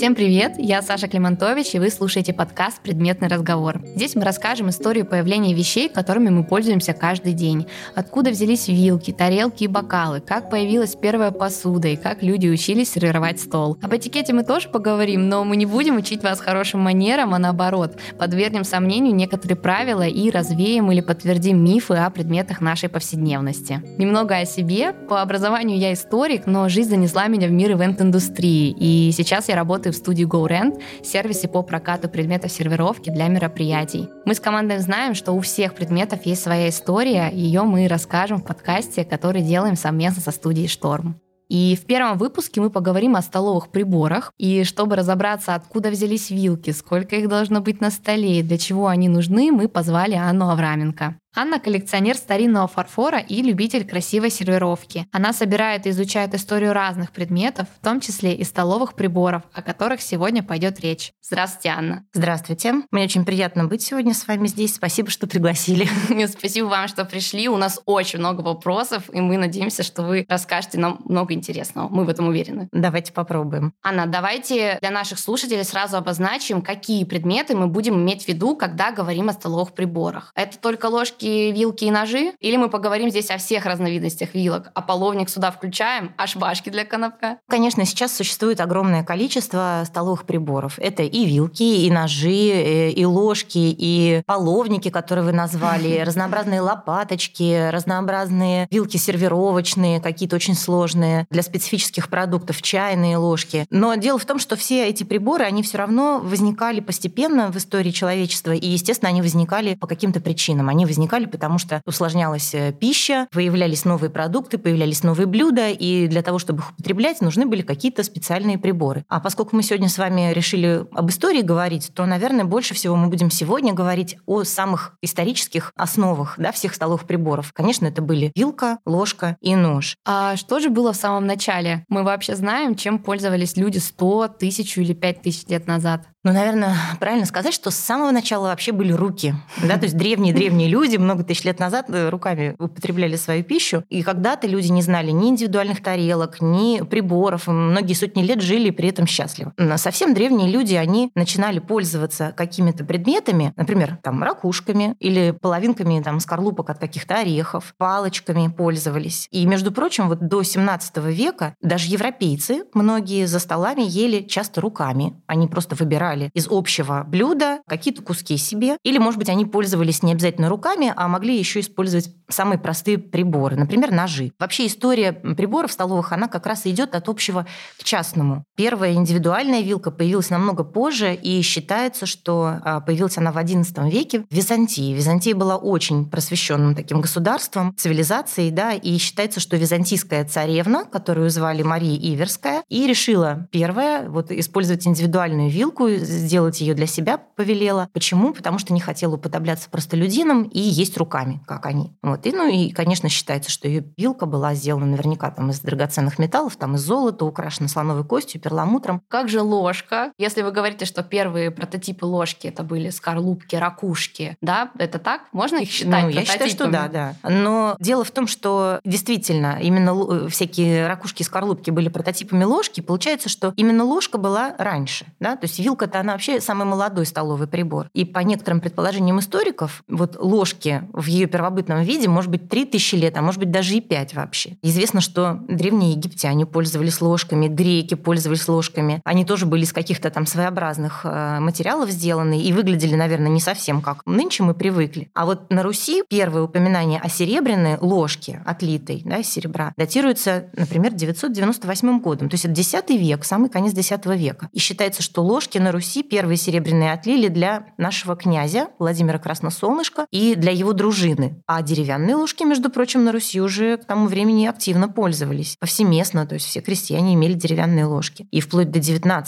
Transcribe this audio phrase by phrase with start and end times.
[0.00, 3.82] Всем привет, я Саша Климантович, и вы слушаете подкаст «Предметный разговор».
[3.94, 7.66] Здесь мы расскажем историю появления вещей, которыми мы пользуемся каждый день.
[7.94, 13.40] Откуда взялись вилки, тарелки и бокалы, как появилась первая посуда и как люди учились сервировать
[13.40, 13.76] стол.
[13.82, 17.98] Об этикете мы тоже поговорим, но мы не будем учить вас хорошим манерам, а наоборот,
[18.18, 23.82] подвергнем сомнению некоторые правила и развеем или подтвердим мифы о предметах нашей повседневности.
[23.98, 24.94] Немного о себе.
[25.10, 29.89] По образованию я историк, но жизнь занесла меня в мир ивент-индустрии, и сейчас я работаю
[29.92, 34.08] в студии GoRent, сервисе по прокату предметов сервировки для мероприятий.
[34.24, 38.44] Мы с командой знаем, что у всех предметов есть своя история, ее мы расскажем в
[38.44, 41.20] подкасте, который делаем совместно со студией Шторм.
[41.50, 44.32] И в первом выпуске мы поговорим о столовых приборах.
[44.38, 48.86] И чтобы разобраться, откуда взялись вилки, сколько их должно быть на столе и для чего
[48.86, 51.16] они нужны, мы позвали Анну Авраменко.
[51.32, 55.06] Анна– коллекционер старинного фарфора и любитель красивой сервировки.
[55.12, 60.02] Она собирает и изучает историю разных предметов, в том числе и столовых приборов, о которых
[60.02, 61.12] сегодня пойдет речь.
[61.22, 62.04] Здравствуйте, Анна.
[62.12, 62.74] Здравствуйте.
[62.90, 64.74] Мне очень приятно быть сегодня с вами здесь.
[64.74, 65.88] Спасибо, что пригласили.
[66.26, 67.48] Спасибо вам, что пришли.
[67.48, 71.88] У нас очень много вопросов, и мы надеемся, что вы расскажете нам много интересного.
[71.88, 72.68] Мы в этом уверены.
[72.72, 73.72] Давайте попробуем.
[73.84, 78.90] Анна, давайте для наших слушателей сразу обозначим, какие предметы мы будем иметь в виду, когда
[78.90, 80.32] говорим о столовых приборах.
[80.34, 82.32] Это только ложки ложки, вилки и ножи?
[82.40, 84.70] Или мы поговорим здесь о всех разновидностях вилок?
[84.74, 86.12] А половник сюда включаем?
[86.16, 87.38] А шважки для конопка?
[87.48, 90.78] Конечно, сейчас существует огромное количество столовых приборов.
[90.78, 97.70] Это и вилки, и ножи, э, и ложки, и половники, которые вы назвали, разнообразные лопаточки,
[97.70, 103.66] разнообразные вилки сервировочные, какие-то очень сложные для специфических продуктов, чайные ложки.
[103.70, 107.90] Но дело в том, что все эти приборы, они все равно возникали постепенно в истории
[107.90, 110.68] человечества, и, естественно, они возникали по каким-то причинам.
[110.68, 116.06] Они возникали возникали, потому что усложнялась э, пища, появлялись новые продукты, появлялись новые блюда, и
[116.06, 119.04] для того, чтобы их употреблять, нужны были какие-то специальные приборы.
[119.08, 123.08] А поскольку мы сегодня с вами решили об истории говорить, то, наверное, больше всего мы
[123.08, 127.52] будем сегодня говорить о самых исторических основах да, всех столовых приборов.
[127.52, 129.96] Конечно, это были вилка, ложка и нож.
[130.06, 131.84] А что же было в самом начале?
[131.88, 136.06] Мы вообще знаем, чем пользовались люди 100, тысячу или пять тысяч лет назад?
[136.22, 139.34] Ну, наверное, правильно сказать, что с самого начала вообще были руки.
[139.64, 139.78] Да?
[139.78, 143.84] То есть древние-древние люди много тысяч лет назад э, руками употребляли свою пищу.
[143.88, 147.46] И когда-то люди не знали ни индивидуальных тарелок, ни приборов.
[147.46, 149.52] Многие сотни лет жили при этом счастливо.
[149.76, 156.70] Совсем древние люди, они начинали пользоваться какими-то предметами, например, там, ракушками или половинками там, скорлупок
[156.70, 159.28] от каких-то орехов, палочками пользовались.
[159.30, 165.14] И, между прочим, вот до 17 века даже европейцы, многие за столами ели часто руками.
[165.26, 168.76] Они просто выбирали из общего блюда какие-то куски себе.
[168.82, 173.56] Или, может быть, они пользовались не обязательно руками, а могли еще использовать самые простые приборы,
[173.56, 174.32] например, ножи.
[174.38, 177.46] Вообще история приборов столовых, она как раз идет от общего
[177.78, 178.44] к частному.
[178.56, 184.20] Первая индивидуальная вилка появилась намного позже, и считается, что а, появилась она в XI веке
[184.30, 184.92] в Византии.
[184.94, 191.62] Византия была очень просвещенным таким государством, цивилизацией, да, и считается, что византийская царевна, которую звали
[191.62, 197.88] Мария Иверская, и решила первая вот использовать индивидуальную вилку, сделать ее для себя повелела.
[197.92, 198.32] Почему?
[198.32, 201.96] Потому что не хотела уподобляться простолюдинам и есть руками, как они.
[202.02, 202.26] Вот.
[202.26, 206.56] И, ну и, конечно, считается, что ее вилка была сделана наверняка там из драгоценных металлов,
[206.56, 209.02] там из золота, украшена слоновой костью, перламутром.
[209.08, 210.12] Как же ложка?
[210.18, 215.22] Если вы говорите, что первые прототипы ложки это были скорлупки, ракушки, да, это так?
[215.32, 217.14] Можно их считать Ну, я считаю, что да, да.
[217.28, 222.80] Но дело в том, что действительно именно всякие ракушки и скорлупки были прототипами ложки.
[222.80, 227.06] Получается, что именно ложка была раньше, да, то есть вилка это она вообще самый молодой
[227.06, 227.88] столовый прибор.
[227.92, 233.16] И по некоторым предположениям историков, вот ложки в ее первобытном виде может быть 3000 лет,
[233.16, 234.56] а может быть даже и 5 вообще.
[234.62, 239.00] Известно, что древние египтяне пользовались ложками, греки пользовались ложками.
[239.04, 243.80] Они тоже были из каких-то там своеобразных э, материалов сделаны и выглядели, наверное, не совсем
[243.80, 245.10] как нынче мы привыкли.
[245.14, 250.92] А вот на Руси первое упоминание о серебряной ложке, отлитой да, из серебра, датируется, например,
[250.92, 252.28] 998 годом.
[252.28, 254.48] То есть это 10 век, самый конец 10 века.
[254.52, 260.34] И считается, что ложки на Руси первые серебряные отлили для нашего князя Владимира Красносолнышка и
[260.34, 261.42] для его дружины.
[261.46, 265.56] А деревянные ложки, между прочим, на Руси уже к тому времени активно пользовались.
[265.58, 268.26] Повсеместно, то есть все крестьяне имели деревянные ложки.
[268.30, 269.24] И вплоть до XIX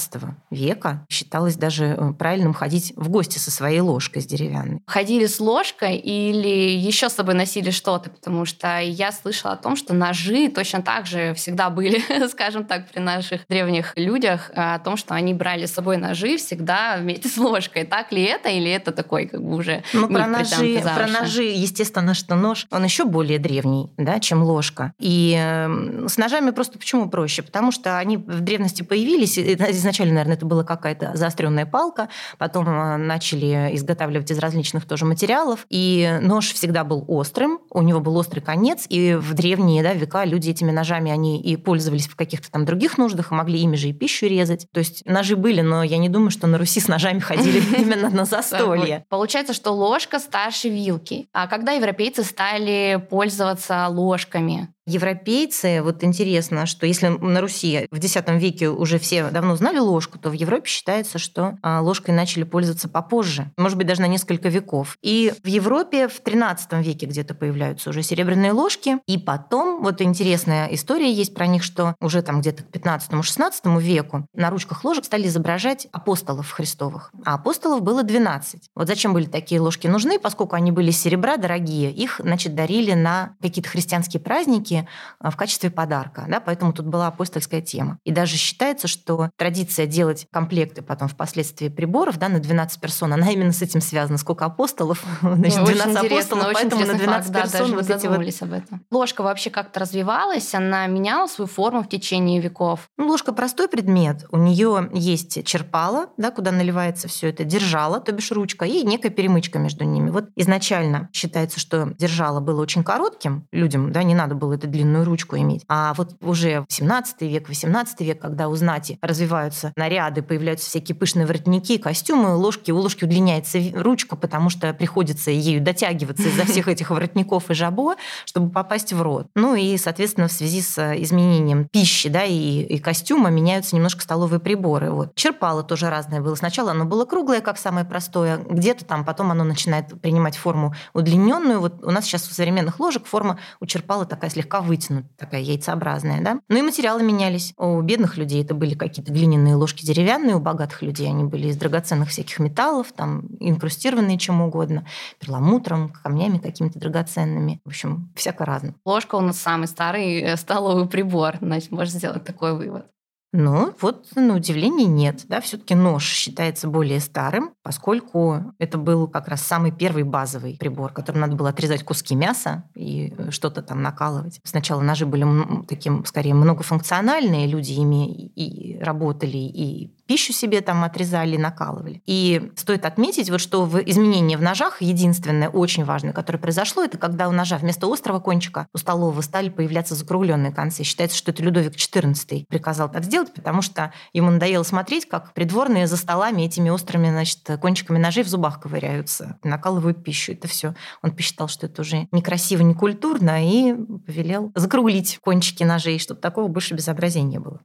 [0.50, 4.80] века считалось даже э, правильным ходить в гости со своей ложкой с деревянной.
[4.86, 8.10] Ходили с ложкой или еще с собой носили что-то?
[8.10, 12.90] Потому что я слышала о том, что ножи точно так же всегда были, скажем так,
[12.90, 17.36] при наших древних людях, о том, что они брали с собой ножи, всегда вместе с
[17.36, 17.84] ложкой.
[17.84, 22.14] Так ли это или это такой как бы уже Ну, про ножи, про ножи, естественно,
[22.14, 24.92] что нож, он еще более древний, да, чем ложка.
[24.98, 27.42] И э, с ножами просто почему проще?
[27.42, 32.96] Потому что они в древности появились, изначально, наверное, это была какая-то заостренная палка, потом э,
[32.96, 38.40] начали изготавливать из различных тоже материалов, и нож всегда был острым, у него был острый
[38.40, 42.64] конец, и в древние да, века люди этими ножами, они и пользовались в каких-то там
[42.64, 44.66] других нуждах, и могли ими же и пищу резать.
[44.72, 48.10] То есть ножи были, но я не думаю, что на Руси с ножами ходили именно
[48.10, 49.04] на застолье.
[49.08, 51.01] Получается, что ложка старше вилки.
[51.32, 54.72] А когда европейцы стали пользоваться ложками?
[54.86, 60.18] Европейцы, вот интересно, что если на Руси в X веке уже все давно знали ложку,
[60.18, 64.48] то в Европе считается, что а, ложкой начали пользоваться попозже, может быть, даже на несколько
[64.48, 64.96] веков.
[65.00, 70.66] И в Европе в XIII веке где-то появляются уже серебряные ложки, и потом, вот интересная
[70.66, 75.28] история есть про них, что уже там где-то к XV-XVI веку на ручках ложек стали
[75.28, 78.70] изображать апостолов Христовых, а апостолов было 12.
[78.74, 83.36] Вот зачем были такие ложки нужны, поскольку они были серебра дорогие, их, значит, дарили на
[83.40, 84.88] какие-то христианские праздники, праздники
[85.18, 87.98] а, в качестве подарка, да, поэтому тут была апостольская тема.
[88.04, 93.30] И даже считается, что традиция делать комплекты потом впоследствии приборов да, на 12 персон, она
[93.30, 94.18] именно с этим связана.
[94.18, 98.42] Сколько апостолов, значит, 12 апостолов, поэтому на 12 факт, персон да, вот эти вот...
[98.42, 98.84] об этом.
[98.90, 102.88] Ложка вообще как-то развивалась, она меняла свою форму в течение веков?
[102.96, 108.12] Ну, ложка простой предмет, у нее есть черпала, да, куда наливается все это, держала, то
[108.12, 110.10] бишь ручка, и некая перемычка между ними.
[110.10, 115.04] Вот изначально считается, что держала было очень коротким людям, да, не надо было эту длинную
[115.04, 115.64] ручку иметь.
[115.68, 121.26] А вот уже 17 век, 18 век, когда у знати развиваются наряды, появляются всякие пышные
[121.26, 126.90] воротники, костюмы, ложки, у ложки удлиняется ручка, потому что приходится ею дотягиваться из-за всех этих
[126.90, 129.26] воротников и жабо, чтобы попасть в рот.
[129.34, 134.40] Ну и, соответственно, в связи с изменением пищи да, и, и костюма меняются немножко столовые
[134.40, 134.90] приборы.
[134.90, 135.14] Вот.
[135.14, 136.34] Черпало тоже разное было.
[136.34, 141.60] Сначала оно было круглое, как самое простое, где-то там потом оно начинает принимать форму удлиненную.
[141.60, 145.40] Вот у нас сейчас у современных ложек форма у черпала такая слегка слегка вытянута, такая
[145.40, 146.40] яйцеобразная, да.
[146.48, 147.54] Ну и материалы менялись.
[147.56, 151.56] У бедных людей это были какие-то глиняные ложки деревянные, у богатых людей они были из
[151.56, 154.86] драгоценных всяких металлов, там инкрустированные чем угодно,
[155.18, 157.60] перламутром, камнями какими-то драгоценными.
[157.64, 158.74] В общем, всяко разно.
[158.84, 162.86] Ложка у нас самый старый э, столовый прибор, значит, можно сделать такой вывод.
[163.32, 165.24] Ну, вот на удивление нет.
[165.28, 165.40] Да?
[165.40, 171.22] Все-таки нож считается более старым, поскольку это был как раз самый первый базовый прибор, которым
[171.22, 174.38] надо было отрезать куски мяса и э, что-то там накалывать.
[174.44, 175.26] Сначала ножи были
[175.66, 182.02] таким, скорее, многофункциональные, люди ими и работали, и пищу себе там отрезали, накалывали.
[182.04, 186.98] И стоит отметить, вот что в изменении в ножах единственное, очень важное, которое произошло, это
[186.98, 190.82] когда у ножа вместо острого кончика у столового стали появляться закругленные концы.
[190.82, 195.86] Считается, что это Людовик XIV приказал так сделать, потому что ему надоело смотреть, как придворные
[195.86, 200.32] за столами этими острыми значит, кончиками ножей в зубах ковыряются, накалывают пищу.
[200.32, 200.74] Это все.
[201.02, 203.72] Он посчитал, что это уже некрасиво, не культурно, и
[204.06, 207.62] повелел закруглить кончики ножей, чтобы такого больше безобразия не было.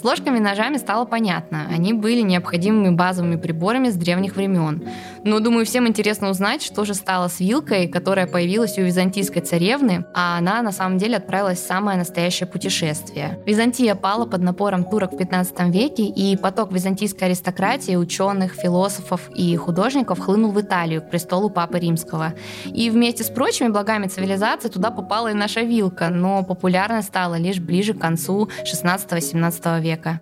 [0.00, 1.66] С ложками и ножами стало понятно.
[1.70, 4.82] Они были необходимыми базовыми приборами с древних времен.
[5.24, 10.06] Но, думаю, всем интересно узнать, что же стало с вилкой, которая появилась у византийской царевны,
[10.14, 13.40] а она на самом деле отправилась в самое настоящее путешествие.
[13.44, 19.54] Византия пала под напором турок в 15 веке, и поток византийской аристократии, ученых, философов и
[19.56, 22.32] художников хлынул в Италию к престолу Папы Римского.
[22.64, 27.60] И вместе с прочими благами цивилизации туда попала и наша вилка, но популярной стала лишь
[27.60, 30.20] ближе к концу 16-17 века века.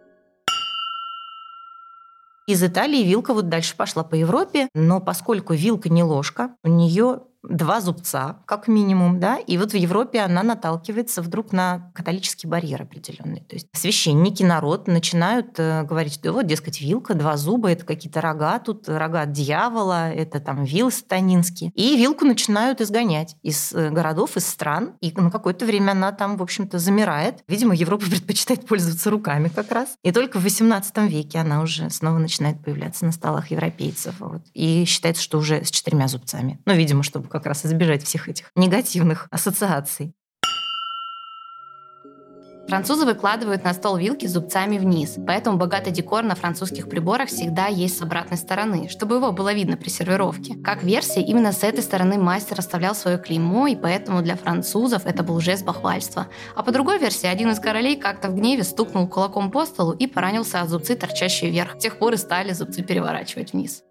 [2.46, 7.20] Из Италии вилка вот дальше пошла по Европе, но поскольку вилка не ложка, у нее
[7.42, 12.82] два зубца, как минимум, да, и вот в Европе она наталкивается вдруг на католический барьер
[12.82, 13.40] определенный.
[13.40, 18.20] То есть священники, народ начинают э, говорить, что вот, дескать, вилка, два зуба, это какие-то
[18.20, 21.70] рога, тут рога дьявола, это там вил сатанинский.
[21.74, 26.36] И вилку начинают изгонять из э, городов, из стран, и на какое-то время она там,
[26.36, 27.42] в общем-то, замирает.
[27.46, 29.96] Видимо, Европа предпочитает пользоваться руками как раз.
[30.02, 34.16] И только в XVIII веке она уже снова начинает появляться на столах европейцев.
[34.18, 34.42] Вот.
[34.54, 36.58] И считается, что уже с четырьмя зубцами.
[36.64, 40.14] Ну, видимо, чтобы как раз избежать всех этих негативных ассоциаций.
[42.68, 47.96] Французы выкладывают на стол вилки зубцами вниз, поэтому богатый декор на французских приборах всегда есть
[47.96, 50.54] с обратной стороны, чтобы его было видно при сервировке.
[50.62, 55.22] Как версия, именно с этой стороны мастер оставлял свое клеймо, и поэтому для французов это
[55.22, 56.26] был жест бахвальства.
[56.54, 60.06] А по другой версии, один из королей как-то в гневе стукнул кулаком по столу и
[60.06, 61.76] поранился от зубцы, торчащие вверх.
[61.76, 63.82] С тех пор и стали зубцы переворачивать вниз.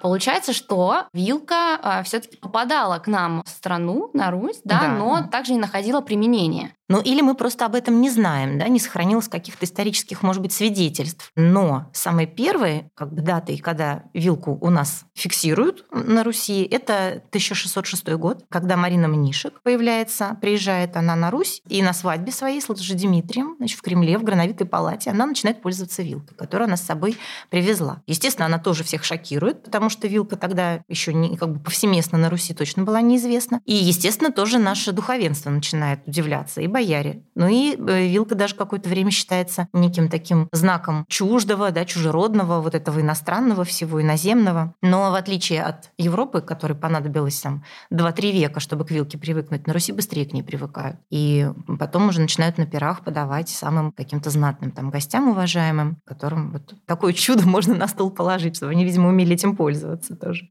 [0.00, 5.22] Получается, что вилка а, все-таки попадала к нам в страну, на Русь, да, да, но
[5.28, 6.72] также не находила применения.
[6.88, 10.52] Ну или мы просто об этом не знаем, да, не сохранилось каких-то исторических, может быть,
[10.52, 11.30] свидетельств.
[11.36, 18.08] Но самые первые как бы, даты, когда вилку у нас фиксируют на Руси, это 1606
[18.14, 23.56] год, когда Марина Мнишек появляется, приезжает она на Русь, и на свадьбе своей с Дмитрием,
[23.58, 27.18] значит, в Кремле, в Грановитой палате, она начинает пользоваться вилкой, которую она с собой
[27.50, 28.02] привезла.
[28.06, 32.30] Естественно, она тоже всех шокирует, потому что вилка тогда еще не, как бы повсеместно на
[32.30, 33.60] Руси точно была неизвестна.
[33.64, 37.22] И, естественно, тоже наше духовенство начинает удивляться, и бояре.
[37.34, 42.74] Ну и э, вилка даже какое-то время считается неким таким знаком чуждого, да, чужеродного, вот
[42.74, 44.74] этого иностранного всего, иноземного.
[44.82, 49.72] Но в отличие от Европы, которой понадобилось там 2-3 века, чтобы к вилке привыкнуть, на
[49.72, 50.98] Руси быстрее к ней привыкают.
[51.10, 56.74] И потом уже начинают на пирах подавать самым каким-то знатным там гостям уважаемым, которым вот
[56.86, 59.77] такое чудо можно на стол положить, чтобы они, видимо, умели этим пользоваться
[60.20, 60.50] тоже.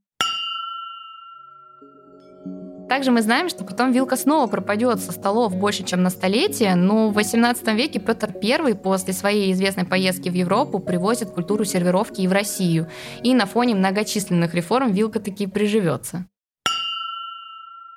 [2.90, 7.10] Также мы знаем, что потом вилка снова пропадет со столов больше, чем на столетие, но
[7.10, 12.28] в XVIII веке Петр I после своей известной поездки в Европу привозит культуру сервировки и
[12.28, 12.88] в Россию.
[13.24, 16.28] И на фоне многочисленных реформ вилка таки приживется.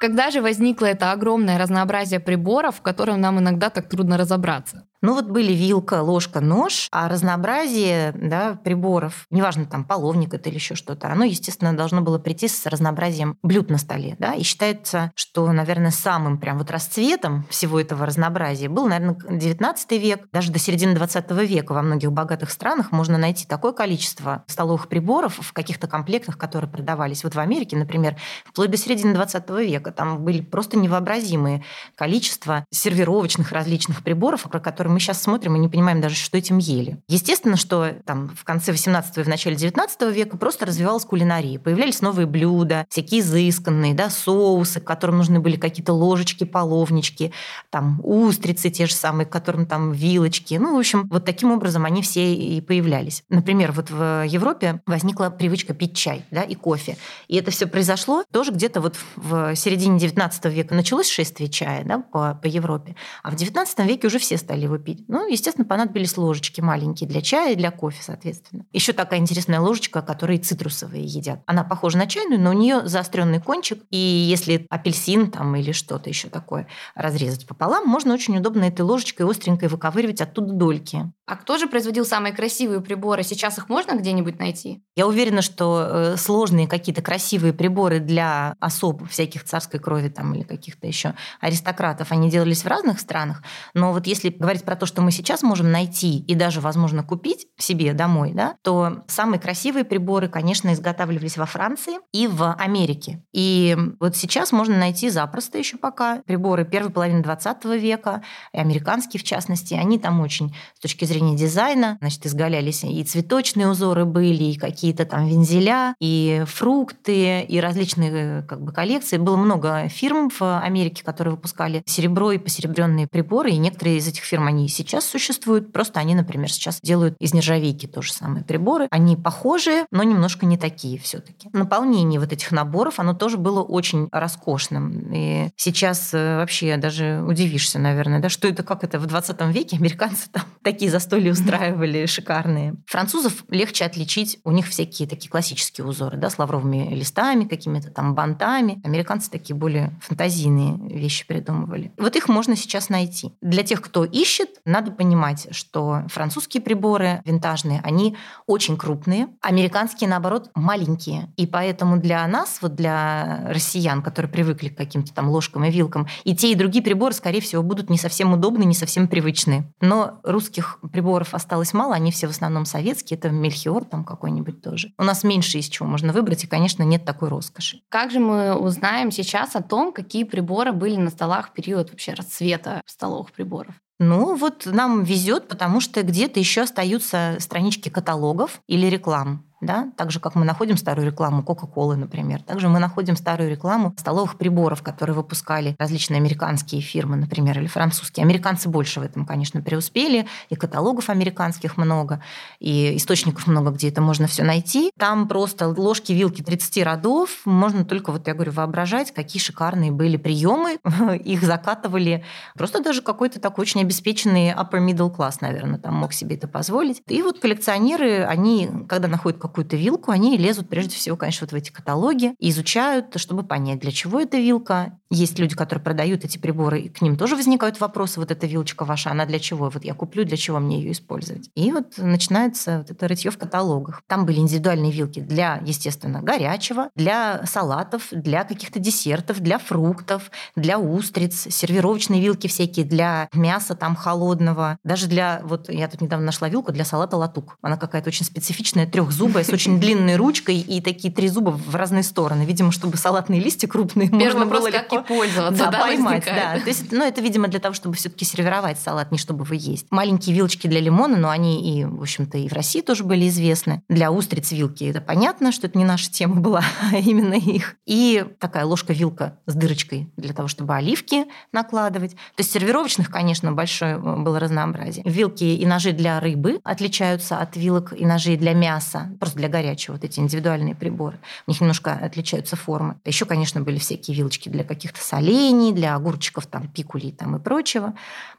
[0.00, 4.89] Когда же возникло это огромное разнообразие приборов, в котором нам иногда так трудно разобраться?
[5.02, 10.56] Ну вот были вилка, ложка, нож, а разнообразие да, приборов, неважно, там половник это или
[10.56, 14.16] еще что-то, оно, естественно, должно было прийти с разнообразием блюд на столе.
[14.18, 14.34] Да?
[14.34, 20.28] И считается, что, наверное, самым прям вот расцветом всего этого разнообразия был, наверное, 19 век.
[20.32, 25.38] Даже до середины 20 века во многих богатых странах можно найти такое количество столовых приборов
[25.40, 27.24] в каких-то комплектах, которые продавались.
[27.24, 31.64] Вот в Америке, например, вплоть до середины 20 века там были просто невообразимые
[31.94, 36.58] количество сервировочных различных приборов, про которые мы сейчас смотрим и не понимаем даже, что этим
[36.58, 36.98] ели.
[37.08, 41.58] Естественно, что там в конце 18 и в начале 19 века просто развивалась кулинария.
[41.58, 47.32] Появлялись новые блюда, всякие изысканные, да, соусы, к которым нужны были какие-то ложечки, половнички,
[47.70, 50.54] там устрицы те же самые, к которым там вилочки.
[50.54, 53.24] Ну, в общем, вот таким образом они все и появлялись.
[53.28, 56.96] Например, вот в Европе возникла привычка пить чай да, и кофе.
[57.28, 61.98] И это все произошло тоже где-то вот в середине 19 века началось шествие чая да,
[61.98, 65.04] по, по Европе, а в 19 веке уже все стали его пить.
[65.08, 68.66] Ну, естественно, понадобились ложечки маленькие для чая и для кофе, соответственно.
[68.72, 71.42] Еще такая интересная ложечка, которую цитрусовые едят.
[71.46, 76.08] Она похожа на чайную, но у нее заостренный кончик, и если апельсин там или что-то
[76.08, 81.10] еще такое разрезать пополам, можно очень удобно этой ложечкой остренькой выковыривать оттуда дольки.
[81.26, 83.22] А кто же производил самые красивые приборы?
[83.22, 84.82] Сейчас их можно где-нибудь найти?
[84.96, 90.42] Я уверена, что э, сложные какие-то красивые приборы для особ всяких царской крови там или
[90.42, 93.44] каких-то еще аристократов, они делались в разных странах.
[93.74, 97.48] Но вот если говорить про то, что мы сейчас можем найти и даже, возможно, купить
[97.58, 103.20] себе домой, да, то самые красивые приборы, конечно, изготавливались во Франции и в Америке.
[103.32, 108.22] И вот сейчас можно найти запросто еще пока приборы первой половины 20 века,
[108.52, 113.66] и американские в частности, они там очень с точки зрения дизайна, значит, изгалялись и цветочные
[113.66, 119.16] узоры были, и какие-то там вензеля, и фрукты, и различные как бы коллекции.
[119.16, 124.22] Было много фирм в Америке, которые выпускали серебро и посеребренные приборы, и некоторые из этих
[124.22, 125.72] фирм, они сейчас существуют.
[125.72, 128.88] Просто они, например, сейчас делают из нержавейки то же самое приборы.
[128.90, 131.48] Они похожие, но немножко не такие все-таки.
[131.52, 135.12] Наполнение вот этих наборов, оно тоже было очень роскошным.
[135.12, 139.76] И сейчас э, вообще даже удивишься, наверное, да, что это, как это в 20 веке
[139.80, 142.74] американцы там такие застолья устраивали шикарные.
[142.86, 148.14] Французов легче отличить, у них всякие такие классические узоры, да, с лавровыми листами, какими-то там
[148.14, 148.80] бантами.
[148.84, 151.92] Американцы такие более фантазийные вещи придумывали.
[151.96, 153.32] Вот их можно сейчас найти.
[153.40, 160.50] Для тех, кто ищет, надо понимать, что французские приборы винтажные, они очень крупные, американские, наоборот,
[160.54, 161.32] маленькие.
[161.36, 166.06] И поэтому для нас, вот для россиян, которые привыкли к каким-то там ложкам и вилкам,
[166.24, 169.72] и те, и другие приборы, скорее всего, будут не совсем удобны, не совсем привычны.
[169.80, 174.92] Но русских приборов осталось мало, они все в основном советские, это Мельхиор там какой-нибудь тоже.
[174.98, 177.80] У нас меньше из чего можно выбрать, и, конечно, нет такой роскоши.
[177.88, 182.14] Как же мы узнаем сейчас о том, какие приборы были на столах в период вообще
[182.14, 183.74] расцвета столовых приборов?
[184.00, 190.10] Ну, вот нам везет, потому что где-то еще остаются странички каталогов или реклам да, так
[190.10, 192.42] же, как мы находим старую рекламу Кока-Колы, например.
[192.42, 198.24] Также мы находим старую рекламу столовых приборов, которые выпускали различные американские фирмы, например, или французские.
[198.24, 202.22] Американцы больше в этом, конечно, преуспели, и каталогов американских много,
[202.58, 204.92] и источников много, где это можно все найти.
[204.98, 210.16] Там просто ложки, вилки 30 родов, можно только, вот я говорю, воображать, какие шикарные были
[210.16, 210.78] приемы,
[211.24, 212.24] их закатывали.
[212.54, 217.02] Просто даже какой-то такой очень обеспеченный upper middle class, наверное, там мог себе это позволить.
[217.08, 221.54] И вот коллекционеры, они, когда находят какую-то вилку, они лезут прежде всего, конечно, вот в
[221.54, 224.98] эти каталоги изучают, чтобы понять, для чего эта вилка.
[225.10, 228.84] Есть люди, которые продают эти приборы, и к ним тоже возникают вопросы, вот эта вилочка
[228.84, 229.68] ваша, она для чего?
[229.68, 231.50] Вот я куплю, для чего мне ее использовать?
[231.56, 234.02] И вот начинается вот это рытье в каталогах.
[234.06, 240.78] Там были индивидуальные вилки для, естественно, горячего, для салатов, для каких-то десертов, для фруктов, для
[240.78, 246.48] устриц, сервировочные вилки всякие для мяса там холодного, даже для, вот я тут недавно нашла
[246.48, 247.58] вилку для салата латук.
[247.62, 252.02] Она какая-то очень специфичная, трехзубая, с очень длинной ручкой и такие три зуба в разные
[252.02, 252.42] стороны.
[252.42, 256.24] Видимо, чтобы салатные листья крупные можно было легко пользоваться, да, да поймать.
[256.24, 256.60] Да.
[256.60, 259.86] То есть, ну, это, видимо, для того, чтобы все-таки сервировать салат, не чтобы вы есть.
[259.90, 263.82] Маленькие вилочки для лимона, но они и, в общем-то, и в России тоже были известны.
[263.88, 267.76] Для устриц вилки это понятно, что это не наша тема была, а именно их.
[267.86, 272.12] И такая ложка-вилка с дырочкой для того, чтобы оливки накладывать.
[272.12, 275.04] То есть сервировочных, конечно, большое э, было разнообразие.
[275.06, 279.94] Вилки и ножи для рыбы отличаются от вилок и ножей для мяса, просто для горячего,
[279.94, 281.18] вот эти индивидуальные приборы.
[281.46, 282.96] У них немножко отличаются формы.
[283.04, 287.94] Еще, конечно, были всякие вилочки для каких-то солений, для огурчиков, там, пикулей там, и прочего.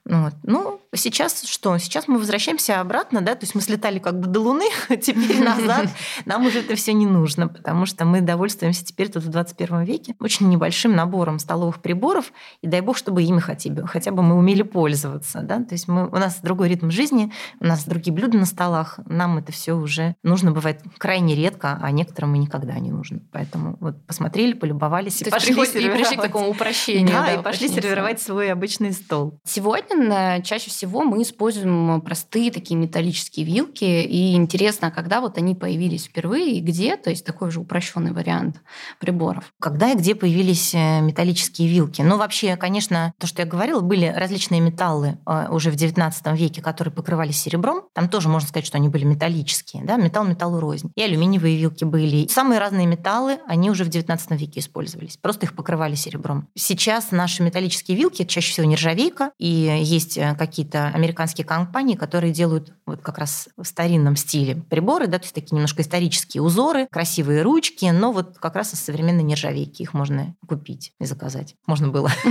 [0.05, 0.33] Вот.
[0.43, 1.77] Ну, сейчас что?
[1.77, 5.43] Сейчас мы возвращаемся обратно, да, то есть мы слетали как бы до Луны, а теперь
[5.43, 5.87] назад.
[6.25, 10.15] Нам уже это все не нужно, потому что мы довольствуемся теперь тут в 21 веке
[10.19, 12.31] очень небольшим набором столовых приборов,
[12.61, 15.87] и дай бог, чтобы ими хотя бы, хотя бы мы умели пользоваться, да, то есть
[15.87, 19.73] мы, у нас другой ритм жизни, у нас другие блюда на столах, нам это все
[19.73, 23.21] уже нужно бывает крайне редко, а некоторым и никогда не нужно.
[23.31, 25.99] Поэтому вот посмотрели, полюбовались то и пошли сервировать.
[25.99, 27.13] И пришли к такому упрощению.
[27.13, 29.39] Да, да и пошли сервировать свой обычный стол.
[29.45, 35.55] Сегодня Сегодня чаще всего мы используем простые такие металлические вилки, и интересно, когда вот они
[35.55, 38.61] появились впервые и где, то есть такой же упрощенный вариант
[38.99, 39.51] приборов.
[39.59, 42.01] Когда и где появились э, металлические вилки?
[42.01, 46.61] Ну, вообще, конечно, то, что я говорила, были различные металлы э, уже в XIX веке,
[46.61, 47.83] которые покрывались серебром.
[47.93, 50.91] Там тоже можно сказать, что они были металлические, да, металл металлу рознь.
[50.95, 52.27] И алюминиевые вилки были.
[52.27, 55.17] Самые разные металлы, они уже в XIX веке использовались.
[55.17, 56.47] Просто их покрывали серебром.
[56.55, 59.47] Сейчас наши металлические вилки чаще всего нержавейка, и
[59.81, 60.35] есть э,
[60.71, 65.35] какие-то американские компании, которые делают вот как раз в старинном стиле приборы, да, то есть
[65.35, 70.35] такие немножко исторические узоры, красивые ручки, но вот как раз из современной нержавейки их можно
[70.47, 71.55] купить и заказать.
[71.67, 72.11] Можно было.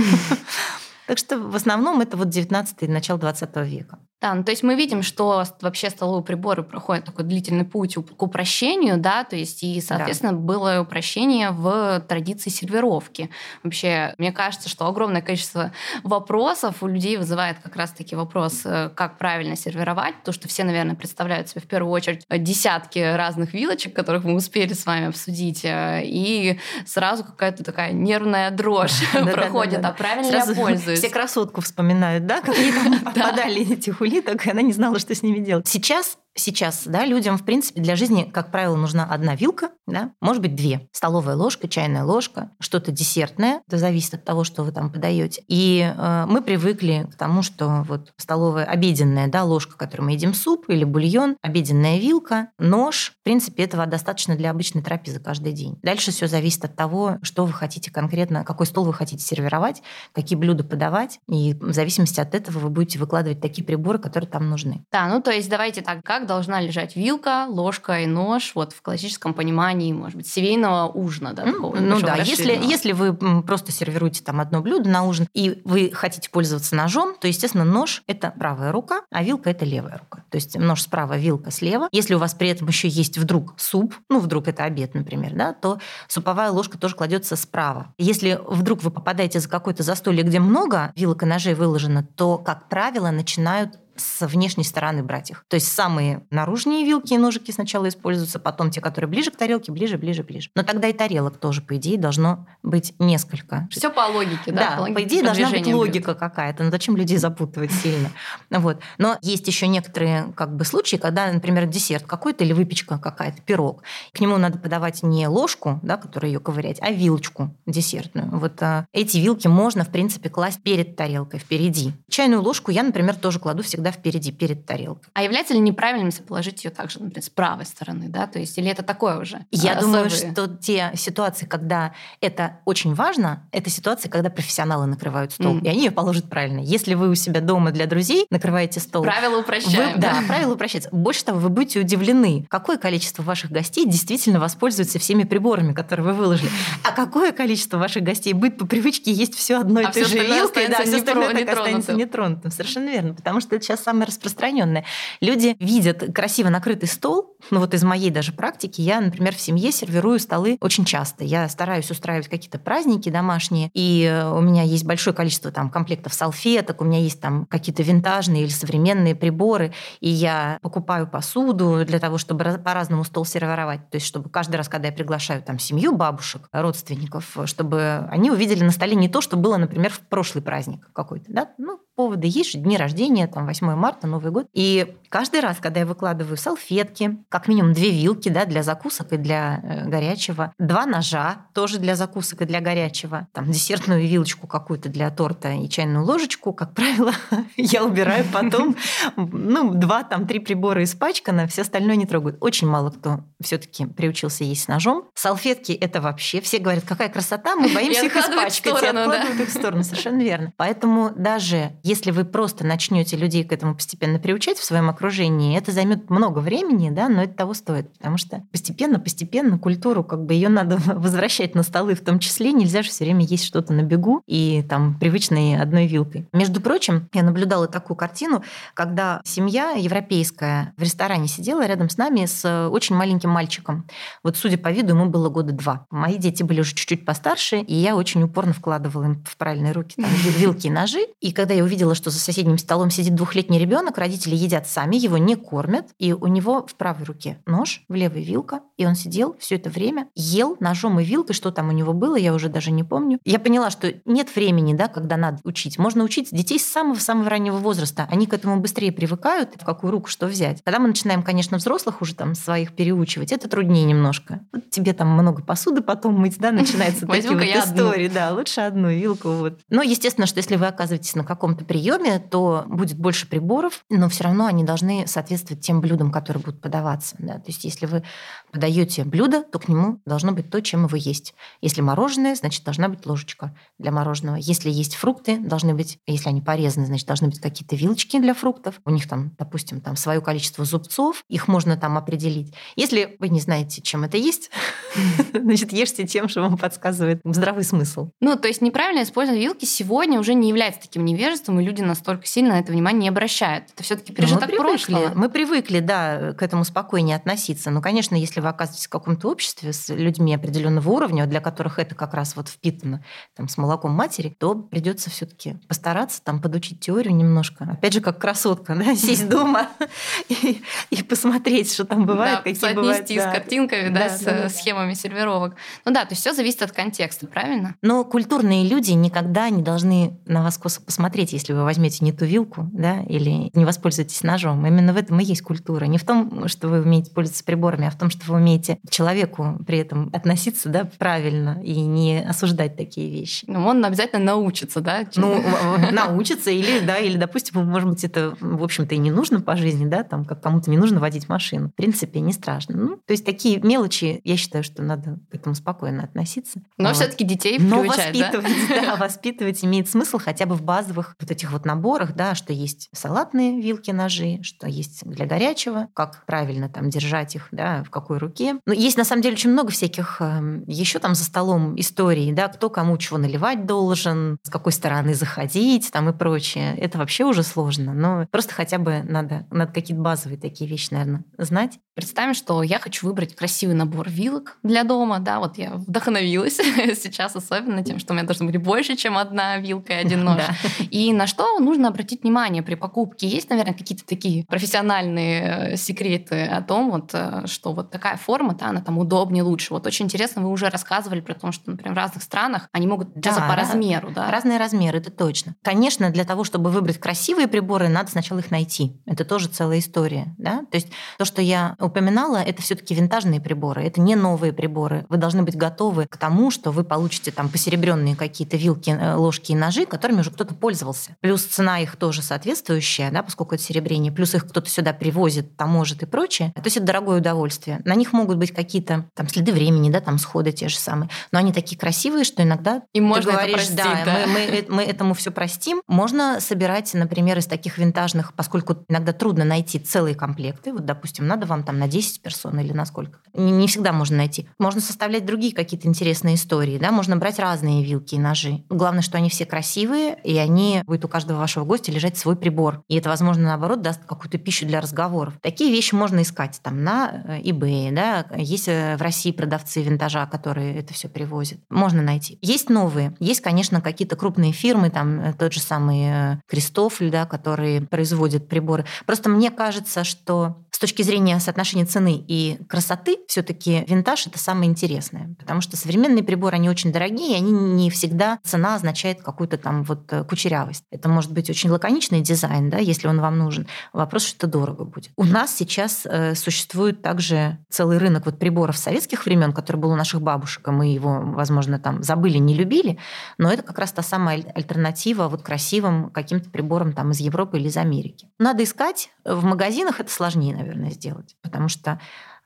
[1.07, 3.99] Так что в основном это вот 19 начало 20 века.
[4.21, 8.21] Да, ну, то есть мы видим, что вообще столовые приборы проходят такой длительный путь к
[8.21, 10.37] упрощению, да, то есть и, соответственно, да.
[10.37, 13.31] было упрощение в традиции сервировки.
[13.63, 15.71] Вообще, мне кажется, что огромное количество
[16.03, 20.95] вопросов у людей вызывает как раз-таки вопрос, э, как правильно сервировать, потому что все, наверное,
[20.95, 26.01] представляют себе в первую очередь десятки разных вилочек, которых мы успели с вами обсудить, э,
[26.03, 30.99] и сразу какая-то такая нервная дрожь проходит, а правильно я пользуюсь?
[30.99, 32.55] Все красотку вспоминают, да, как
[33.03, 35.67] попадали эти улиток, и она не знала, что с ними делать.
[35.67, 40.41] Сейчас Сейчас, да, людям, в принципе, для жизни, как правило, нужна одна вилка, да, может
[40.41, 40.87] быть, две.
[40.93, 45.43] Столовая ложка, чайная ложка, что-то десертное, это зависит от того, что вы там подаете.
[45.47, 50.33] И э, мы привыкли к тому, что вот столовая обеденная, да, ложка, которой мы едим
[50.33, 55.77] суп или бульон, обеденная вилка, нож, в принципе, этого достаточно для обычной трапезы каждый день.
[55.83, 59.81] Дальше все зависит от того, что вы хотите конкретно, какой стол вы хотите сервировать,
[60.13, 64.49] какие блюда подавать, и в зависимости от этого вы будете выкладывать такие приборы, которые там
[64.49, 64.85] нужны.
[64.91, 68.73] Да, ну то есть давайте так, как как должна лежать вилка, ложка и нож, вот
[68.73, 73.71] в классическом понимании, может быть, семейного ужина, да, такого Ну да, если, если вы просто
[73.71, 78.31] сервируете там одно блюдо на ужин, и вы хотите пользоваться ножом, то, естественно, нож– это
[78.37, 80.23] правая рука, а вилка– это левая рука.
[80.29, 81.89] То есть нож справа, вилка слева.
[81.91, 85.53] Если у вас при этом еще есть вдруг суп, ну, вдруг это обед, например, да,
[85.53, 87.93] то суповая ложка тоже кладется справа.
[87.97, 92.69] Если вдруг вы попадаете за какое-то застолье, где много вилок и ножей выложено, то, как
[92.69, 95.45] правило, начинают с внешней стороны брать их.
[95.47, 99.71] То есть самые наружные вилки и ножики сначала используются, потом те, которые ближе к тарелке,
[99.71, 100.49] ближе, ближе, ближе.
[100.55, 103.67] Но тогда и тарелок тоже, по идее, должно быть несколько.
[103.71, 104.71] Все по логике, да?
[104.71, 106.63] Да, по, логике по идее должна быть логика какая-то.
[106.63, 108.09] Ну зачем людей запутывать сильно?
[108.49, 108.79] Вот.
[108.97, 113.83] Но есть еще некоторые как бы случаи, когда, например, десерт какой-то или выпечка какая-то, пирог.
[114.13, 118.29] К нему надо подавать не ложку, да, которую ее ковырять, а вилочку десертную.
[118.31, 121.93] Вот а, эти вилки можно, в принципе, класть перед тарелкой, впереди.
[122.09, 125.09] Чайную ложку я, например, тоже кладу всегда впереди, перед тарелкой.
[125.13, 128.27] А является ли неправильным, положить ее также, например, с правой стороны, да?
[128.27, 129.45] То есть, или это такое уже?
[129.51, 130.03] Я особые?
[130.03, 135.65] думаю, что те ситуации, когда это очень важно, это ситуации, когда профессионалы накрывают стол, mm.
[135.65, 136.59] и они ее положат правильно.
[136.59, 139.03] Если вы у себя дома для друзей накрываете стол...
[139.03, 139.95] Правила упрощаем.
[139.95, 140.89] Вы, да, правила упрощаются.
[140.91, 146.13] Больше того, вы будете удивлены, какое количество ваших гостей действительно воспользуются всеми приборами, которые вы
[146.13, 146.49] выложили,
[146.83, 150.67] а какое количество ваших гостей будет по привычке есть все одно и а же вилкой,
[150.67, 152.51] да, все остальное так останется нетронутым.
[152.51, 154.85] Совершенно верно, потому что это сейчас самое распространенное.
[155.21, 159.71] Люди видят красиво накрытый стол, ну вот из моей даже практики, я, например, в семье
[159.71, 161.23] сервирую столы очень часто.
[161.23, 166.81] Я стараюсь устраивать какие-то праздники домашние, и у меня есть большое количество там комплектов салфеток,
[166.81, 172.17] у меня есть там какие-то винтажные или современные приборы, и я покупаю посуду для того,
[172.17, 173.89] чтобы по-разному стол сервировать.
[173.89, 178.63] То есть, чтобы каждый раз, когда я приглашаю там семью бабушек, родственников, чтобы они увидели
[178.63, 182.53] на столе не то, что было, например, в прошлый праздник какой-то, да, ну, поводы есть
[182.53, 184.47] же, дни рождения, там 8 марта, Новый год.
[184.53, 189.17] И каждый раз, когда я выкладываю салфетки, как минимум две вилки да, для закусок и
[189.17, 194.89] для э, горячего, два ножа тоже для закусок и для горячего, там десертную вилочку какую-то
[194.89, 197.11] для торта и чайную ложечку, как правило,
[197.55, 198.75] я убираю потом,
[199.15, 202.37] ну, два, там, три прибора испачкано, все остальное не трогают.
[202.41, 205.05] Очень мало кто все таки приучился есть с ножом.
[205.15, 208.83] Салфетки– это вообще, все говорят, какая красота, мы боимся их испачкать.
[208.83, 210.53] и откладывают их в сторону, совершенно верно.
[210.57, 215.71] Поэтому даже если вы просто начнете людей к этому постепенно приучать в своем окружении, это
[215.71, 220.49] займет много времени, да, но это того стоит, потому что постепенно-постепенно культуру, как бы ее
[220.49, 224.21] надо возвращать на столы в том числе, нельзя же все время есть что-то на бегу
[224.27, 226.27] и там привычной одной вилкой.
[226.33, 232.25] Между прочим, я наблюдала такую картину, когда семья европейская в ресторане сидела рядом с нами
[232.25, 233.87] с очень маленьким мальчиком.
[234.23, 235.87] Вот судя по виду, ему было года два.
[235.89, 239.95] Мои дети были уже чуть-чуть постарше, и я очень упорно вкладывала им в правильные руки
[239.95, 240.99] там, вилки и ножи.
[241.19, 245.17] И когда я увидела, что за соседним столом сидит двухлетний ребенок, родители едят сами, его
[245.17, 249.35] не кормят, и у него в правой руке нож, в левой вилка, и он сидел
[249.39, 252.71] все это время, ел ножом и вилкой, что там у него было, я уже даже
[252.71, 253.19] не помню.
[253.23, 255.77] Я поняла, что нет времени, да, когда надо учить.
[255.77, 258.07] Можно учить детей с самого-самого раннего возраста.
[258.09, 260.61] Они к этому быстрее привыкают, в какую руку что взять.
[260.63, 264.39] Когда мы начинаем, конечно, взрослых уже там своих переучивать, это труднее немножко.
[264.53, 268.07] Вот тебе там много посуды потом мыть, да, начинается такие вот истории.
[268.07, 269.29] Да, лучше одну вилку.
[269.29, 269.59] Вот.
[269.69, 274.23] Но, естественно, что если вы оказываетесь на каком-то приеме, то будет больше приборов, но все
[274.23, 277.15] равно они должны соответствовать тем блюдам, которые будут подаваться.
[277.19, 277.33] Да.
[277.35, 278.03] То есть если вы
[278.51, 281.33] подаете блюдо, то к нему должно быть то, чем его есть.
[281.61, 284.37] Если мороженое, значит, должна быть ложечка для мороженого.
[284.37, 288.75] Если есть фрукты, должны быть, если они порезаны, значит, должны быть какие-то вилочки для фруктов.
[288.85, 292.53] У них там, допустим, там свое количество зубцов, их можно там определить.
[292.75, 294.49] Если вы не знаете, чем это есть,
[295.33, 298.09] значит, ешьте тем, что вам подсказывает здравый смысл.
[298.19, 302.25] Ну, то есть неправильное использование вилки сегодня уже не является таким невежеством, и люди настолько
[302.25, 303.65] сильно на это внимание не обращают.
[303.73, 305.11] Это все таки пережиток мы привыкли, прошлого.
[305.15, 307.71] Мы привыкли, да, к этому спокойнее относиться.
[307.71, 311.95] Но, конечно, если вы оказываетесь в каком-то обществе с людьми определенного уровня, для которых это
[311.95, 313.03] как раз вот впитано
[313.35, 317.67] там, с молоком матери, то придется все таки постараться там подучить теорию немножко.
[317.71, 319.69] Опять же, как красотка, да, сесть дома
[320.29, 323.00] и, и посмотреть, что там бывает, да, какие бывают.
[323.09, 325.55] С картинками, да, с схемами сервировок.
[325.85, 327.75] Ну да, то есть все зависит от контекста, правильно?
[327.81, 332.25] Но культурные люди никогда не должны на вас косо посмотреть, если вы возьмете не ту
[332.25, 334.65] вилку, да, или не воспользуетесь ножом.
[334.65, 335.85] Именно в этом и есть культура.
[335.85, 338.89] Не в том, что вы умеете пользоваться приборами, а в том, что вы умеете к
[338.89, 343.45] человеку при этом относиться да, правильно и не осуждать такие вещи.
[343.47, 345.05] Ну, он обязательно научится, да?
[345.15, 345.43] Ну,
[345.91, 349.85] научится или, да, или, допустим, может быть, это, в общем-то, и не нужно по жизни,
[349.85, 351.69] да, там, как кому-то не нужно водить машину.
[351.69, 352.75] В принципе, не страшно.
[352.81, 356.61] Ну, то есть такие мелочи, я считаю, что надо к этому спокойно относиться.
[356.77, 356.95] Но вот.
[356.95, 358.81] все таки детей Но воспитывать, да?
[358.81, 362.89] да, воспитывать имеет смысл хотя бы в базовых вот этих вот наборах, да, что есть
[362.91, 368.17] салатные вилки, ножи, что есть для горячего, как правильно там держать их, да, в какой
[368.17, 368.55] руке.
[368.65, 372.47] Но есть на самом деле очень много всяких эм, еще там за столом историй, да,
[372.47, 376.75] кто кому чего наливать должен, с какой стороны заходить там и прочее.
[376.77, 381.23] Это вообще уже сложно, но просто хотя бы надо, надо какие-то базовые такие вещи, наверное,
[381.37, 381.77] знать.
[381.93, 386.55] Представим, что я хочу выбрать красивый набор вилок для дома, да, вот я вдохновилась
[387.03, 390.41] сейчас особенно тем, что у меня должно быть больше, чем одна вилка и один нож.
[390.89, 393.27] И на что нужно обратить внимание при покупке?
[393.27, 398.55] Есть, наверное, какие-то такие профессиональные э, секреты о том, вот, э, что вот такая форма,
[398.55, 399.73] да, она там удобнее, лучше.
[399.73, 403.13] Вот очень интересно, вы уже рассказывали про то, что, например, в разных странах они могут
[403.15, 404.31] да, по размеру, да?
[404.31, 405.55] Разные размеры, это точно.
[405.61, 408.93] Конечно, для того, чтобы выбрать красивые приборы, надо сначала их найти.
[409.05, 410.59] Это тоже целая история, да?
[410.71, 415.05] То есть то, что я упоминала, это все таки винтажные приборы, это не новые приборы.
[415.09, 419.51] Вы должны быть готовы к тому, что вы получите там посеребренные какие-то вилки, э, ложки
[419.51, 421.15] и ножи, которыми уже кто-то пользовался.
[421.19, 424.11] Плюс цена их тоже соответствующая, да, поскольку это серебрение.
[424.11, 426.51] Плюс их кто-то сюда привозит, таможит и прочее.
[426.55, 427.81] То есть это дорогое удовольствие.
[427.85, 431.09] На них могут быть какие-то там следы времени, да, там сходы те же самые.
[431.31, 434.17] Но они такие красивые, что иногда и можно говоришь, простить, да, да.
[434.27, 435.81] Мы, мы, мы этому все простим.
[435.87, 440.73] Можно собирать, например, из таких винтажных, поскольку иногда трудно найти целые комплекты.
[440.73, 443.19] Вот, допустим, надо вам там на 10 персон он или на сколько.
[443.33, 444.47] Не, не всегда можно найти.
[444.59, 448.63] Можно составлять другие какие-то интересные истории, да, можно брать разные вилки и ножи.
[448.69, 452.83] Главное, что они все красивые, и они будет у каждого вашего гостя лежать свой прибор.
[452.87, 455.33] И это, возможно, наоборот, даст какую-то пищу для разговоров.
[455.41, 460.25] Такие вещи можно искать там на э, eBay, да, есть э, в России продавцы винтажа,
[460.25, 461.59] которые это все привозят.
[461.69, 462.37] Можно найти.
[462.41, 463.15] Есть новые.
[463.19, 468.85] Есть, конечно, какие-то крупные фирмы, там э, тот же самый Кристофль, да, которые производят приборы.
[469.05, 475.35] Просто мне кажется, что точки зрения соотношения цены и красоты, все-таки винтаж это самое интересное.
[475.39, 479.83] Потому что современные приборы, они очень дорогие, и они не всегда цена означает какую-то там
[479.83, 480.83] вот кучерявость.
[480.91, 483.67] Это может быть очень лаконичный дизайн, да, если он вам нужен.
[483.93, 485.11] Вопрос, что это дорого будет.
[485.15, 489.95] У нас сейчас э, существует также целый рынок вот приборов советских времен, который был у
[489.95, 492.97] наших бабушек, и мы его, возможно, там забыли, не любили,
[493.37, 497.67] но это как раз та самая альтернатива вот красивым каким-то приборам там из Европы или
[497.67, 498.27] из Америки.
[498.39, 499.11] Надо искать.
[499.23, 501.99] В магазинах это сложнее, наверное, сделать, потому что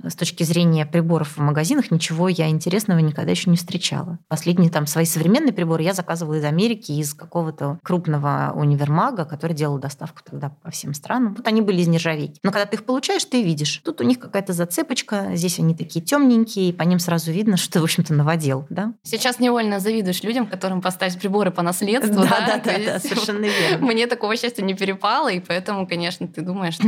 [0.04, 4.20] с точки зрения приборов в магазинах ничего я интересного никогда еще не встречала.
[4.28, 9.78] Последние там свои современные приборы я заказывала из Америки, из какого-то крупного универмага, который делал
[9.78, 11.36] доставку тогда по всем странам.
[11.36, 12.40] Вот они были из нержавейки.
[12.44, 13.82] Но когда ты их получаешь, ты видишь.
[13.84, 17.74] Тут у них какая-то зацепочка, здесь они такие темненькие, и по ним сразу видно, что
[17.74, 18.66] ты, в общем-то, новодел.
[18.70, 18.94] Да?
[19.04, 22.24] Сейчас невольно завидуешь людям, которым поставить приборы по наследству.
[22.24, 23.86] Да, да, да, да, совершенно верно.
[23.86, 26.88] Мне такого счастья не перепало, и поэтому, конечно, ты думаешь, что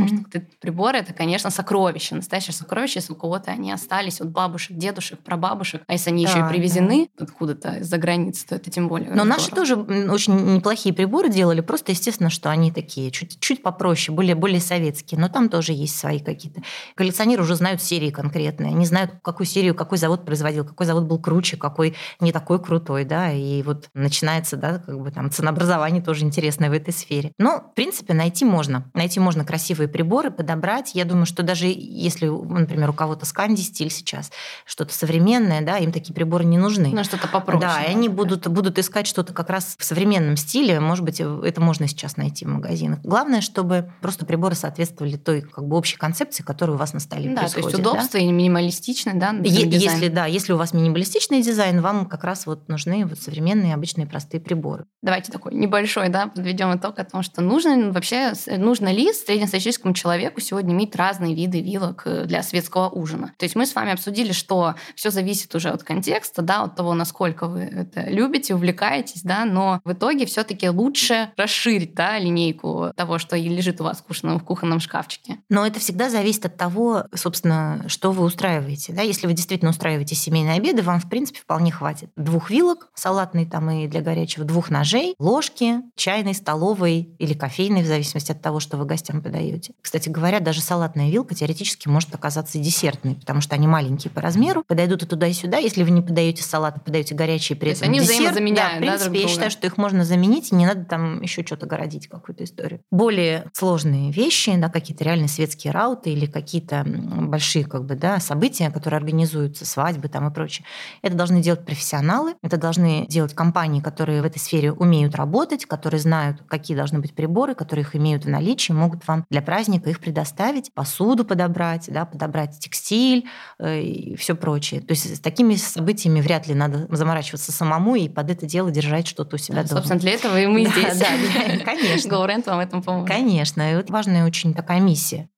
[0.60, 5.82] приборы это, конечно, сокровище, настоящее сокровище, если у кого-то они остались от бабушек, дедушек, прабабушек,
[5.86, 7.24] а если они да, еще и привезены да.
[7.24, 9.10] откуда-то из-за границы, то это тем более.
[9.10, 14.14] Но наши тоже очень неплохие приборы делали, просто естественно, что они такие чуть, чуть попроще,
[14.14, 16.62] более, более советские, но там тоже есть свои какие-то.
[16.94, 21.18] Коллекционеры уже знают серии конкретные, они знают, какую серию, какой завод производил, какой завод был
[21.18, 26.24] круче, какой не такой крутой, да, и вот начинается, да, как бы там ценообразование тоже
[26.24, 27.32] интересное в этой сфере.
[27.38, 28.90] Но, в принципе, найти можно.
[28.94, 30.94] Найти можно красивые приборы, подобрать.
[30.94, 34.30] Я думаю, что даже если, например, у кого-то сканди стиль сейчас,
[34.64, 36.90] что-то современное, да, им такие приборы не нужны.
[36.92, 37.60] Ну, что-то попроще.
[37.60, 40.80] Да, и они будут, будут искать что-то как раз в современном стиле.
[40.80, 43.00] Может быть, это можно сейчас найти в магазинах.
[43.02, 47.34] Главное, чтобы просто приборы соответствовали той как бы общей концепции, которая у вас на столе
[47.34, 47.70] да, происходит.
[47.70, 48.24] то есть удобство да?
[48.24, 52.68] и минималистичный, да, е- Если, да, если у вас минималистичный дизайн, вам как раз вот
[52.68, 54.84] нужны вот современные, обычные, простые приборы.
[55.02, 60.40] Давайте такой небольшой, да, подведем итог о том, что нужно вообще, нужно ли среднестатистическому человеку
[60.40, 63.32] сегодня иметь разные виды вилок э, для светского ужина.
[63.36, 66.94] То есть мы с вами обсудили, что все зависит уже от контекста, да, от того,
[66.94, 73.18] насколько вы это любите, увлекаетесь, да, но в итоге все-таки лучше расширить, да, линейку того,
[73.18, 75.38] что лежит у вас в кухонном, шкафчике.
[75.48, 79.02] Но это всегда зависит от того, собственно, что вы устраиваете, да.
[79.02, 83.70] Если вы действительно устраиваете семейные обеды, вам, в принципе, вполне хватит двух вилок, салатной там
[83.70, 88.76] и для горячего, двух ножей, ложки, чайной, столовой или кофейной, в зависимости от того, что
[88.76, 89.74] вы гостям подаете.
[89.80, 94.62] Кстати говоря, даже салатная вилка теоретически может оказаться десертной, потому что они маленькие по размеру,
[94.66, 95.58] подойдут и туда, и сюда.
[95.58, 99.10] Если вы не подаете салат, подаете горячие при этом они десерт, взаимозаменяют, да, в принципе,
[99.10, 102.44] да, я считаю, что их можно заменить, и не надо там еще что-то городить, какую-то
[102.44, 102.80] историю.
[102.90, 108.70] Более сложные вещи, да, какие-то реальные светские рауты или какие-то большие как бы, да, события,
[108.70, 110.66] которые организуются, свадьбы там и прочее,
[111.02, 116.00] это должны делать профессионалы, это должны делать компании, которые в этой сфере умеют работать, которые
[116.00, 120.00] знают, какие должны быть приборы, которые их имеют в наличии, могут вам для праздника их
[120.00, 123.26] предоставить, посуду подобрать, да, подобрать текстиль,
[123.58, 124.80] Э, и все прочее.
[124.80, 129.06] То есть с такими событиями вряд ли надо заморачиваться самому и под это дело держать
[129.06, 129.80] что-то у себя да, дома.
[129.80, 130.98] Собственно, для этого и мы да, здесь.
[130.98, 132.08] Да, конечно.
[132.08, 133.08] GoRent вам этом поможет.
[133.08, 133.62] Конечно.
[133.62, 135.28] И это важная очень такая миссия.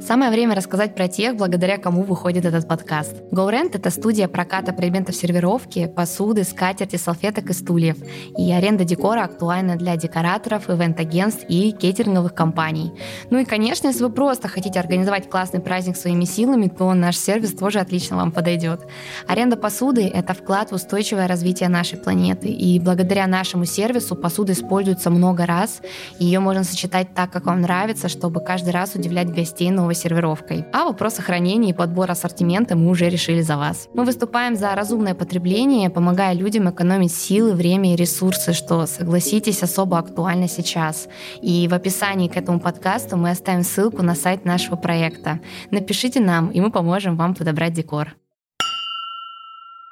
[0.00, 3.14] Самое время рассказать про тех, благодаря кому выходит этот подкаст.
[3.30, 7.96] GoRent— это студия проката предметов сервировки, посуды, скатерти, салфеток и стульев.
[8.36, 12.92] И аренда декора актуальна для декораторов, ивент-агентств и кейтеринговых компаний.
[13.30, 17.54] Ну и, конечно, если вы просто хотите организовать классный праздник своими силами, то наш сервис
[17.54, 18.80] тоже отлично вам подойдет.
[19.28, 22.48] Аренда посуды— это вклад в устойчивое развитие нашей планеты.
[22.48, 25.80] И благодаря нашему сервису посуда используется много раз,
[26.18, 30.64] ее можно сочетать так, как вам нравится, чтобы каждый раз удивлять гостей новой сервировкой.
[30.72, 33.88] А вопрос сохранения и подбора ассортимента мы уже решили за вас.
[33.94, 39.98] Мы выступаем за разумное потребление, помогая людям экономить силы, время и ресурсы, что, согласитесь, особо
[39.98, 41.08] актуально сейчас.
[41.42, 45.40] И в описании к этому подкасту мы оставим ссылку на сайт нашего проекта.
[45.70, 48.14] Напишите нам, и мы поможем вам подобрать декор.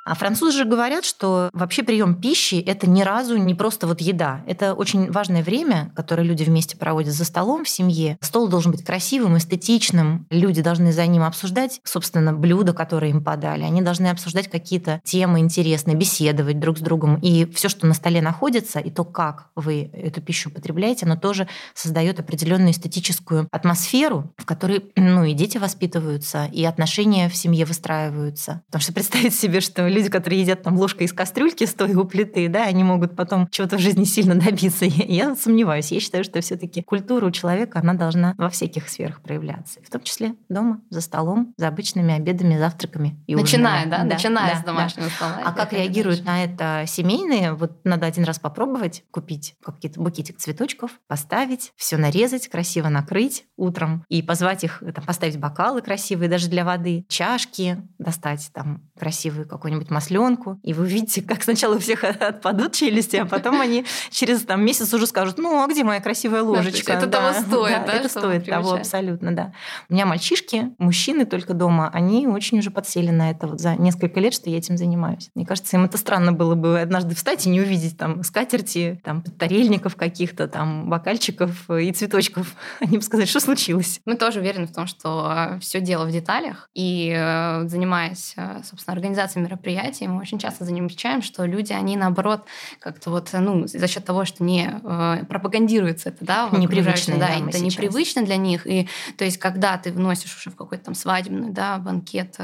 [0.04, 4.42] А французы же говорят, что вообще прием пищи это ни разу не просто вот еда.
[4.46, 8.18] Это очень важное время, которое люди вместе проводят за столом в семье.
[8.20, 10.26] Стол должен быть красивым, эстетичным.
[10.30, 13.62] Люди должны за ним обсуждать, собственно, блюда, которые им подали.
[13.62, 17.16] Они должны обсуждать какие-то темы интересные, беседовать друг с другом.
[17.16, 21.46] И все, что на столе находится, и то, как вы эту пищу потребляете, оно тоже
[21.74, 28.62] создает определенную эстетическую атмосферу, в которой ну, и дети воспитываются, и отношения в семье выстраиваются.
[28.66, 32.48] Потому что представить себе, что люди, которые едят там ложкой из кастрюльки, стоя у плиты,
[32.48, 34.84] да, они могут потом чего-то в жизни сильно добиться.
[34.92, 35.92] Я, я сомневаюсь.
[35.92, 39.80] Я считаю, что все таки культура у человека, она должна во всяких сферах проявляться.
[39.82, 43.98] В том числе дома, за столом, за обычными обедами, завтраками и Начиная, да?
[43.98, 44.04] да?
[44.04, 45.14] Начиная да, с домашнего да.
[45.14, 45.42] стола.
[45.44, 47.52] А как реагируют на это семейные?
[47.52, 54.04] Вот надо один раз попробовать, купить какие-то букетик цветочков, поставить, все нарезать, красиво накрыть утром
[54.08, 59.48] и позвать их, там, поставить бокалы красивые даже для воды, чашки, достать там красивую
[59.82, 60.60] какую-нибудь масленку.
[60.62, 64.92] И вы видите, как сначала у всех отпадут челюсти, а потом они через там, месяц
[64.94, 66.92] уже скажут, ну, а где моя красивая ложечка?
[66.92, 67.92] это того стоит, да?
[67.92, 69.52] Это стоит того, абсолютно, да.
[69.88, 74.20] У меня мальчишки, мужчины только дома, они очень уже подсели на это вот за несколько
[74.20, 75.30] лет, что я этим занимаюсь.
[75.34, 79.22] Мне кажется, им это странно было бы однажды встать и не увидеть там скатерти, там
[79.22, 82.54] тарельников каких-то, там бокальчиков и цветочков.
[82.80, 84.00] Они бы сказали, что случилось.
[84.04, 86.68] Мы тоже уверены в том, что все дело в деталях.
[86.74, 89.71] И э, занимаясь, э, собственно, организацией мероприятий,
[90.08, 92.44] мы очень часто замечаем, что люди, они наоборот
[92.78, 97.52] как-то вот, ну, за счет того, что не э, пропагандируется это, да, непривычно, да, это
[97.52, 97.62] сейчас.
[97.62, 98.66] непривычно для них.
[98.66, 102.36] И то есть, когда ты вносишь уже в какой-то там свадебный, да, банкет,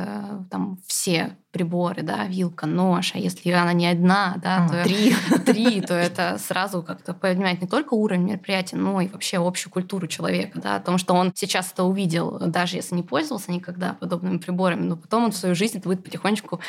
[0.51, 5.15] там все приборы, да, вилка, нож, а если она не одна, да, а, то три.
[5.47, 10.07] три, то это сразу как-то поднимает не только уровень мероприятия, но и вообще общую культуру
[10.07, 14.39] человека, да, о том, что он сейчас это увидел, даже если не пользовался никогда подобными
[14.39, 16.61] приборами, но потом он в свою жизнь это будет потихонечку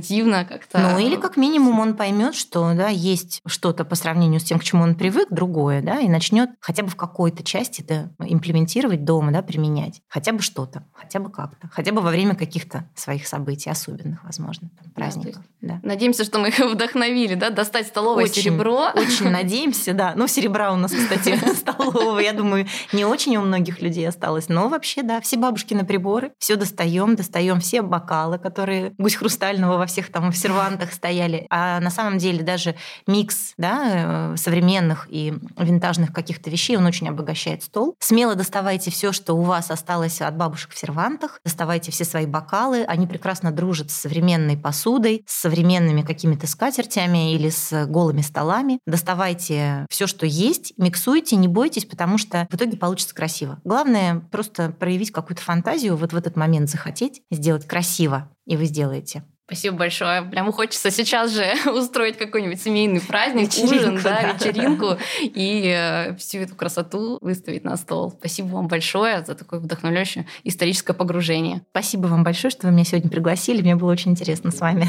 [0.00, 0.78] нативно как-то.
[0.78, 4.64] Ну или как минимум он поймет, что да, есть что-то по сравнению с тем, к
[4.64, 9.32] чему он привык, другое, да, и начнет хотя бы в какой-то части это имплементировать дома,
[9.32, 13.70] да, применять, хотя бы что-то, хотя бы как-то, хотя бы во время каких-то своих событий
[13.70, 15.42] особенных возможно, там, праздников.
[15.60, 15.80] Да, да.
[15.82, 18.90] Надеемся, что мы их вдохновили, да, достать столовое очень, серебро.
[18.94, 20.14] Очень надеемся, да.
[20.16, 24.48] Ну, серебра у нас, кстати, столового, я думаю, не очень у многих людей осталось.
[24.48, 29.86] Но вообще, да, все бабушкины приборы, все достаем, достаем все бокалы, которые гусь хрустального во
[29.90, 31.46] всех там сервантах стояли.
[31.50, 32.74] А на самом деле даже
[33.06, 37.94] микс да, э, современных и винтажных каких-то вещей, он очень обогащает стол.
[38.00, 42.84] Смело доставайте все, что у вас осталось от бабушек в сервантах, доставайте все свои бокалы,
[42.84, 48.78] они прекрасно дружат с современной посудой, с современными какими-то скатертями или с голыми столами.
[48.86, 53.60] Доставайте все, что есть, миксуйте, не бойтесь, потому что в итоге получится красиво.
[53.64, 59.24] Главное просто проявить какую-то фантазию, вот в этот момент захотеть сделать красиво, и вы сделаете.
[59.50, 60.22] Спасибо большое.
[60.22, 64.32] Прямо хочется сейчас же устроить какой-нибудь семейный праздник, вечеринку, ужин, да, да.
[64.32, 68.12] вечеринку и э, всю эту красоту выставить на стол.
[68.16, 71.62] Спасибо вам большое за такое вдохновляющее историческое погружение.
[71.72, 73.60] Спасибо вам большое, что вы меня сегодня пригласили.
[73.60, 74.86] Мне было очень интересно с вами.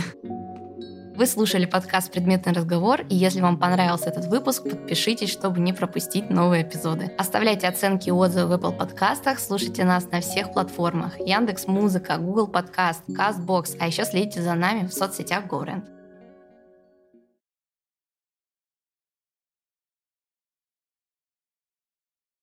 [1.14, 6.30] Вы слушали подкаст «Предметный разговор», и если вам понравился этот выпуск, подпишитесь, чтобы не пропустить
[6.30, 7.12] новые эпизоды.
[7.18, 12.48] Оставляйте оценки и отзывы в Apple подкастах, слушайте нас на всех платформах Яндекс Музыка, Google
[12.48, 16.01] Подкаст, Castbox, а еще следите за нами в соцсетях GoRent.